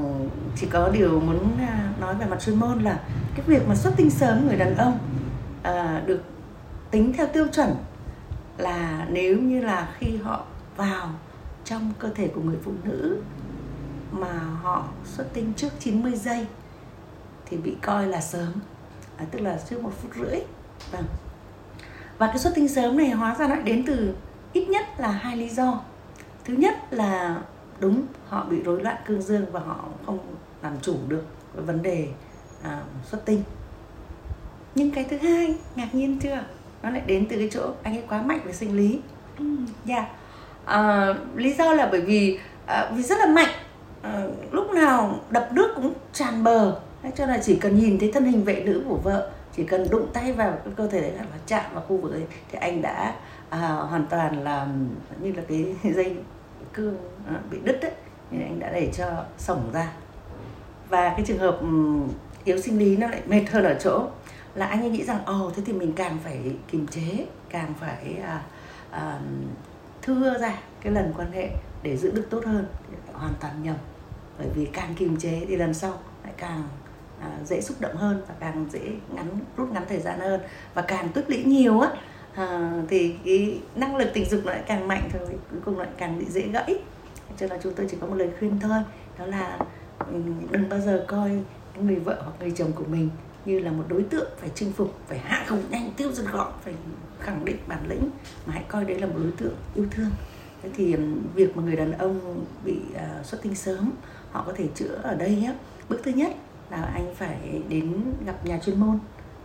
[0.55, 2.99] chỉ có điều muốn à, nói về mặt chuyên môn là
[3.35, 4.99] cái việc mà xuất tinh sớm người đàn ông
[5.61, 6.23] uh, được
[6.91, 7.75] tính theo tiêu chuẩn
[8.57, 10.45] là nếu như là khi họ
[10.77, 11.09] vào
[11.69, 13.21] trong cơ thể của người phụ nữ
[14.11, 16.45] mà họ xuất tinh trước 90 giây
[17.45, 18.53] thì bị coi là sớm
[19.17, 20.39] à, tức là trước một phút rưỡi.
[20.91, 21.03] Vâng.
[22.17, 24.15] Và cái xuất tinh sớm này hóa ra lại đến từ
[24.53, 25.81] ít nhất là hai lý do.
[26.45, 27.41] Thứ nhất là
[27.79, 30.19] đúng họ bị rối loạn cương dương và họ không
[30.61, 31.23] làm chủ được
[31.55, 32.07] cái vấn đề
[32.63, 33.43] à, xuất tinh.
[34.75, 36.43] Nhưng cái thứ hai ngạc nhiên chưa?
[36.83, 38.99] Nó lại đến từ cái chỗ anh ấy quá mạnh về sinh lý.
[39.39, 39.45] Ừ.
[39.85, 39.95] dạ.
[39.95, 40.18] yeah
[40.65, 43.49] à, lý do là bởi vì à, vì rất là mạnh.
[44.01, 46.79] À, lúc nào đập nước cũng tràn bờ.
[47.03, 49.89] Cho nên là chỉ cần nhìn thấy thân hình vệ nữ của vợ chỉ cần
[49.89, 52.81] đụng tay vào cái cơ thể đấy là chạm vào khu vực ấy thì anh
[52.81, 53.15] đã
[53.49, 54.67] à, hoàn toàn là
[55.21, 56.15] như là cái dây
[56.73, 57.91] cương à, bị đứt đấy.
[58.31, 59.05] Nên anh đã để cho
[59.37, 59.91] sổng ra.
[60.89, 61.59] Và cái trường hợp
[62.43, 64.07] yếu sinh lý nó lại mệt hơn ở chỗ
[64.55, 67.73] là anh ấy nghĩ rằng ồ oh, thế thì mình càng phải kiềm chế càng
[67.79, 68.41] phải à,
[68.91, 69.19] à,
[70.15, 71.49] thưa ra cái lần quan hệ
[71.83, 72.65] để giữ được tốt hơn
[73.13, 73.75] hoàn toàn nhầm.
[74.37, 76.63] Bởi vì càng kiềm chế thì lần sau lại càng
[77.21, 80.41] à, dễ xúc động hơn và càng dễ ngắn rút ngắn thời gian hơn.
[80.73, 81.89] Và càng tích lũy nhiều á
[82.35, 85.89] à, thì cái năng lực tình dục nó lại càng mạnh thôi cuối cùng lại
[85.97, 86.75] càng bị dễ gãy.
[87.37, 88.79] Cho nên là chúng tôi chỉ có một lời khuyên thôi
[89.19, 89.59] đó là
[89.99, 91.31] ừ, đừng bao giờ coi
[91.81, 93.09] người vợ hoặc người chồng của mình
[93.45, 96.53] như là một đối tượng phải chinh phục phải hạ gục nhanh tiêu diệt gọn
[96.63, 96.73] phải
[97.19, 98.09] khẳng định bản lĩnh.
[98.45, 100.09] Mà hãy coi đấy là một đối tượng yêu thương.
[100.63, 100.95] Thế thì
[101.35, 103.91] việc mà người đàn ông bị uh, xuất tinh sớm
[104.31, 105.53] họ có thể chữa ở đây nhé
[105.89, 106.31] bước thứ nhất
[106.71, 108.99] là anh phải đến gặp nhà chuyên môn.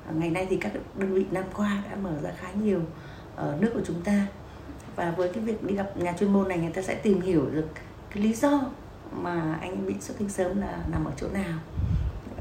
[0.07, 2.81] À, ngày nay thì các đơn vị nam khoa đã mở ra khá nhiều
[3.37, 4.27] ở nước của chúng ta.
[4.97, 7.47] Và với cái việc đi gặp nhà chuyên môn này người ta sẽ tìm hiểu
[7.53, 7.67] được
[8.11, 8.61] cái lý do
[9.13, 11.59] mà anh bị xuất tinh sớm là nằm ở chỗ nào.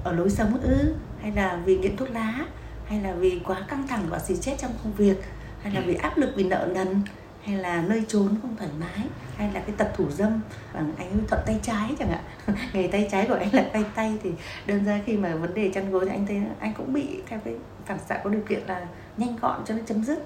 [0.04, 2.46] Ở lối sống ư hay là vì nghiện thuốc lá
[2.86, 5.18] hay là vì quá căng thẳng và xì chết trong công việc
[5.62, 7.02] hay là vì áp lực vì nợ nần
[7.44, 9.08] hay là nơi trốn không thoải mái
[9.38, 10.42] hay là cái tật thủ dâm
[10.74, 12.24] bằng anh ấy thuận tay trái chẳng hạn.
[12.74, 14.32] Nghề tay trái của anh là tay tay thì
[14.66, 17.40] đơn ra khi mà vấn đề chăn gối thì anh thấy anh cũng bị theo
[17.46, 17.54] cái
[17.86, 20.26] phản xạ có điều kiện là nhanh gọn cho nó chấm dứt.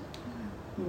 [0.77, 0.83] Ừ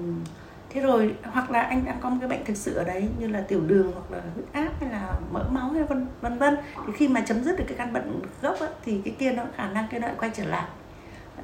[0.70, 3.26] thế rồi hoặc là anh đang có một cái bệnh thực sự ở đấy như
[3.26, 6.56] là tiểu đường hoặc là huyết áp hay là mỡ máu hay vân vân vân
[6.86, 9.42] thì khi mà chấm dứt được cái căn bệnh gốc ấy, thì cái kia nó
[9.56, 10.68] khả năng cái nó lại quay trở lại.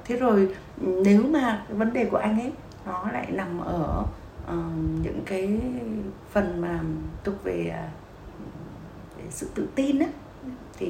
[0.05, 2.53] Thế rồi nếu mà cái vấn đề của anh ấy
[2.87, 4.05] nó lại nằm ở
[4.45, 4.55] uh,
[5.03, 5.61] những cái
[6.33, 6.81] phần mà
[7.25, 10.07] thuộc về, uh, về sự tự tin á
[10.79, 10.89] thì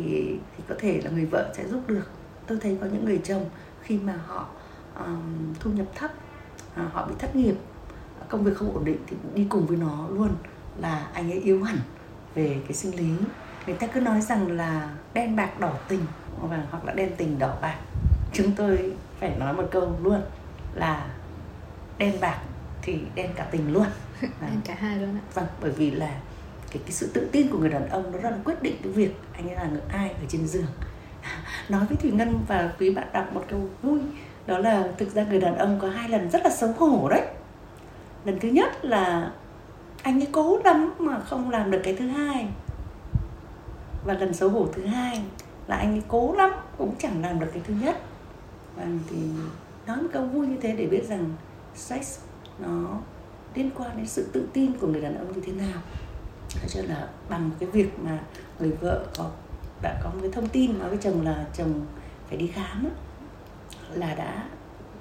[0.57, 2.11] thì có thể là người vợ sẽ giúp được.
[2.47, 3.45] Tôi thấy có những người chồng
[3.83, 4.47] khi mà họ
[5.07, 6.11] um, thu nhập thấp
[6.81, 7.55] uh, họ bị thất nghiệp
[8.29, 10.31] công việc không ổn định thì đi cùng với nó luôn
[10.79, 11.77] là anh ấy yếu hẳn
[12.35, 13.11] về cái sinh lý.
[13.67, 16.01] Người ta cứ nói rằng là đen bạc đỏ tình
[16.41, 17.79] và hoặc là đen tình đỏ bạc.
[18.33, 20.21] Chúng tôi phải nói một câu luôn
[20.75, 21.07] là
[21.99, 22.39] đen bạc
[22.83, 23.87] thì đen cả tình luôn.
[24.21, 25.25] Đen cả hai luôn ạ.
[25.35, 26.21] Vâng bởi vì là
[26.71, 28.93] cái cái sự tự tin của người đàn ông nó rất là quyết định cái
[28.93, 30.67] việc anh ấy là người ai ở trên giường.
[31.69, 34.01] Nói với thủy ngân và quý bạn đọc một câu vui
[34.47, 37.23] đó là thực ra người đàn ông có hai lần rất là xấu hổ đấy
[38.25, 39.33] lần thứ nhất là
[40.03, 42.49] anh ấy cố lắm mà không làm được cái thứ hai.
[44.05, 45.25] Và lần xấu hổ thứ hai
[45.67, 48.01] là anh ấy cố lắm, cũng chẳng làm được cái thứ nhất.
[48.77, 49.17] Và thì
[49.87, 51.31] nói một câu vui như thế để biết rằng
[51.75, 52.19] sex
[52.59, 52.99] nó
[53.55, 55.81] liên quan đến sự tự tin của người đàn ông như thế nào.
[56.51, 58.19] Thế cho là bằng cái việc mà
[58.59, 59.31] người vợ có,
[59.83, 61.87] đã có một cái thông tin nói với chồng là chồng
[62.29, 62.87] phải đi khám
[63.95, 64.49] là đã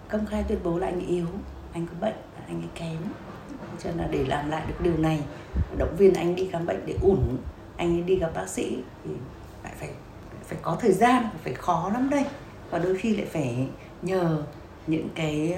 [0.10, 1.28] công khai tuyên bố là anh yếu,
[1.74, 2.16] anh có bệnh
[2.48, 2.98] anh ấy kém.
[3.84, 5.20] Cho nên là để làm lại được điều này
[5.78, 7.20] động viên anh đi khám bệnh để ủn
[7.78, 9.12] anh ấy đi gặp bác sĩ thì
[9.64, 9.90] lại phải
[10.44, 12.26] phải có thời gian phải khó lắm đây.
[12.70, 13.68] Và đôi khi lại phải
[14.02, 14.44] nhờ
[14.88, 15.58] những cái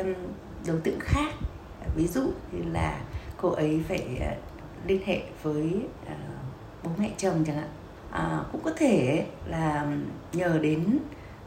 [0.67, 1.33] đối tượng khác.
[1.95, 2.21] Ví dụ
[2.51, 3.01] như là
[3.37, 4.35] cô ấy phải ờ,
[4.87, 6.13] liên hệ với ờ,
[6.83, 7.69] bố mẹ chồng chẳng hạn.
[8.11, 9.87] À, cũng có thể là
[10.33, 10.97] nhờ đến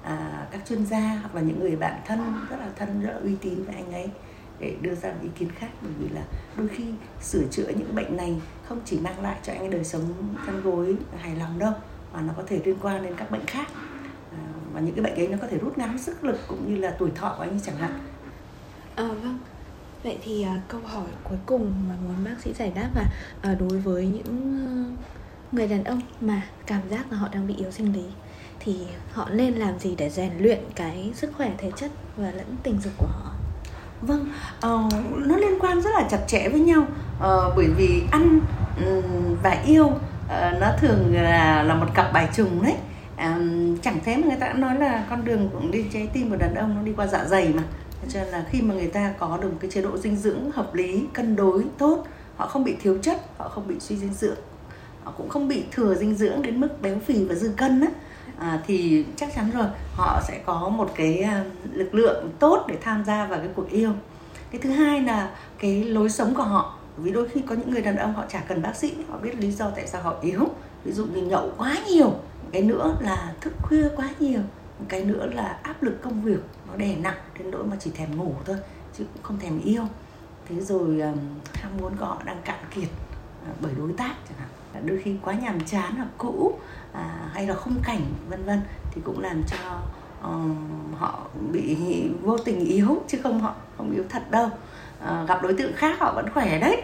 [0.03, 3.19] à, các chuyên gia hoặc là những người bạn thân rất là thân rất là
[3.19, 4.11] uy tín với anh ấy
[4.61, 6.23] để đưa ra ý kiến khác bởi vì là
[6.57, 6.85] đôi khi
[7.21, 8.35] sửa chữa những bệnh này
[8.69, 10.03] không chỉ mang lại cho anh đời sống
[10.47, 11.73] chăn gối hài lòng đâu
[12.13, 13.69] mà nó có thể liên quan đến các bệnh khác.
[14.33, 16.81] À, và những cái bệnh ấy nó có thể rút ngắn sức lực cũng như
[16.81, 18.01] là tuổi thọ của anh chẳng hạn.
[18.95, 19.39] À, vâng.
[20.03, 23.05] Vậy thì à, câu hỏi cuối cùng mà muốn bác sĩ giải đáp là
[23.43, 25.05] à, đối với những ờ,
[25.53, 28.05] người đàn ông mà cảm giác là họ đang bị yếu sinh lý
[28.61, 32.57] thì họ nên làm gì để rèn luyện cái sức khỏe thể chất và lẫn
[32.63, 33.38] tình dục của họ?
[34.03, 34.93] Vâng uh,
[35.27, 36.81] nó liên quan rất là chặt chẽ với nhau.
[36.81, 38.41] Uh, bởi vì ăn
[38.87, 42.75] um, và yêu uh, nó thường là là một cặp bài trùng đấy.
[43.19, 46.31] Um, chẳng thế mà người ta đã nói là con đường cũng đi trái tim
[46.31, 47.63] của đàn ông nó đi qua dạ dày mà.
[48.09, 50.51] Cho nên là khi mà người ta có được một cái chế độ dinh dưỡng
[50.51, 52.07] hợp lý cân đối tốt
[52.37, 54.37] họ không bị thiếu chất họ không bị suy dinh dưỡng
[55.05, 57.89] họ cũng không bị thừa dinh dưỡng đến mức béo phì và dư cân á
[58.39, 62.79] à, thì chắc chắn rồi họ sẽ có một cái à, lực lượng tốt để
[62.81, 63.93] tham gia vào cái cuộc yêu.
[64.51, 67.83] Cái thứ hai là cái lối sống của họ vì đôi khi có những người
[67.83, 70.49] đàn ông họ chả cần bác sĩ họ biết lý do tại sao họ yếu.
[70.85, 72.15] Ví dụ như nhậu quá nhiều
[72.53, 74.41] cái nữa là thức khuya quá nhiều
[74.89, 78.17] cái nữa là áp lực công việc nó đè nặng đến nỗi mà chỉ thèm
[78.17, 78.57] ngủ thôi
[78.99, 79.83] chứ cũng không thèm yêu.
[80.49, 81.19] Thế rồi um,
[81.55, 82.89] ham muốn của họ đang cạn kiệt
[83.47, 84.87] à, bởi đối tác chẳng hạn.
[84.87, 86.59] Đôi khi quá nhàm chán hoặc cũ
[86.93, 89.81] à, hay là khung cảnh vân vân thì cũng làm cho
[90.23, 90.57] um,
[90.95, 91.77] họ bị
[92.23, 94.49] vô tình yếu chứ không họ không yếu thật đâu.
[95.01, 96.83] À, gặp đối tượng khác họ vẫn khỏe đấy.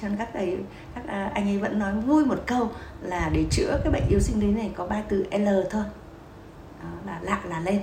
[0.00, 0.58] Cho nên các thầy
[0.94, 2.70] các à, anh ấy vẫn nói vui một câu
[3.02, 5.84] là để chữa cái bệnh yếu sinh lý này có ba từ L thôi.
[6.82, 7.80] Đó là lạ là lên.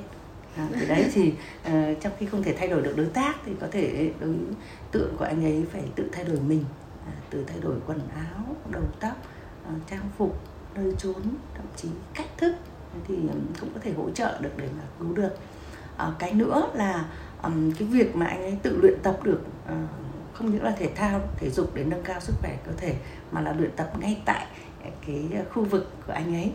[0.58, 1.34] À, từ đấy thì
[1.68, 4.36] uh, trong khi không thể thay đổi được đối tác thì có thể đối
[4.92, 6.66] tượng của anh ấy phải tự thay đổi mình.
[7.08, 9.14] À, từ thay đổi quần áo đầu tóc
[9.76, 10.40] uh, trang phục
[10.78, 11.22] nơi trốn
[11.56, 12.56] thậm chí cách thức
[13.08, 13.16] thì
[13.60, 15.38] cũng có thể hỗ trợ được để mà cứu được.
[15.98, 17.06] À, cái nữa là
[17.44, 19.74] um, cái việc mà anh ấy tự luyện tập được uh,
[20.34, 22.96] không những là thể thao thể dục để nâng cao sức khỏe cơ thể
[23.32, 24.48] mà là luyện tập ngay tại
[25.08, 26.52] cái khu vực của anh ấy.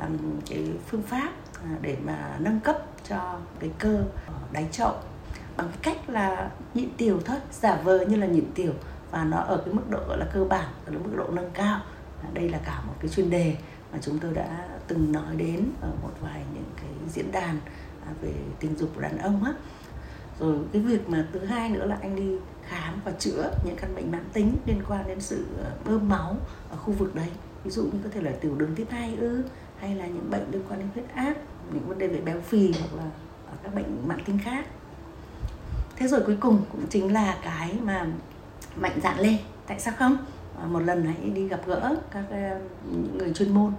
[0.00, 1.30] Um, cái phương pháp
[1.64, 2.76] à, để mà nâng cấp
[3.08, 4.04] cho cái cơ
[4.52, 4.94] đáy chậu
[5.56, 8.72] bằng cái cách là nhịn tiểu thôi giả vờ như là nhịn tiểu
[9.10, 11.80] và nó ở cái mức độ gọi là cơ bản ở mức độ nâng cao
[12.32, 13.56] đây là cả một cái chuyên đề
[13.92, 17.58] mà chúng tôi đã từng nói đến ở một vài những cái diễn đàn
[18.06, 19.52] à, về tình dục của đàn ông á.
[20.40, 22.36] Rồi cái việc mà thứ hai nữa là anh đi
[22.68, 26.36] khám và chữa những căn bệnh mãn tính liên quan đến sự à, bơm máu
[26.70, 27.28] ở khu vực đấy.
[27.64, 29.44] Ví dụ như có thể là tiểu đường tiếp hai ư,
[29.78, 31.34] hay là những bệnh liên quan đến huyết áp,
[31.72, 33.10] những vấn đề về béo phì hoặc là
[33.62, 34.66] các bệnh mãn tính khác.
[35.96, 38.06] Thế rồi cuối cùng cũng chính là cái mà
[38.76, 39.36] mạnh dạn lên.
[39.66, 40.16] Tại sao không?
[40.62, 42.60] À, một lần hãy đi gặp gỡ các ờ,
[43.18, 43.72] người chuyên môn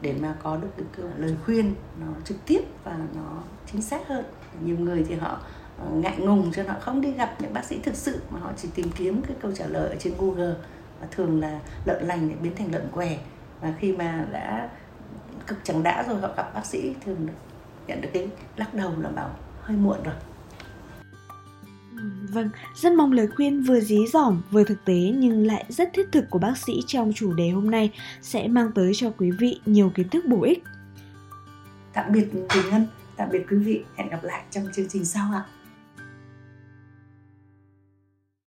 [0.00, 4.24] để mà có được cái lời khuyên nó trực tiếp và nó chính xác hơn.
[4.64, 5.40] Nhiều người thì họ
[5.78, 8.52] ờ, ngại ngùng cho họ không đi gặp những bác sĩ thực sự mà họ
[8.56, 10.54] chỉ tìm kiếm cái câu trả lời ở trên google
[11.00, 13.18] và thường là lợn lành để biến thành lợn què.
[13.60, 14.70] Và khi mà đã
[15.46, 17.26] cực chẳng đã rồi họ gặp bác sĩ thường
[17.86, 20.14] nhận được cái lắc đầu là bảo hơi muộn rồi.
[22.32, 26.12] Vâng, rất mong lời khuyên vừa dí dỏm vừa thực tế nhưng lại rất thiết
[26.12, 29.60] thực của bác sĩ trong chủ đề hôm nay sẽ mang tới cho quý vị
[29.66, 30.64] nhiều kiến thức bổ ích.
[31.92, 35.32] Tạm biệt Quỳnh Ngân, tạm biệt quý vị, hẹn gặp lại trong chương trình sau
[35.34, 35.44] ạ.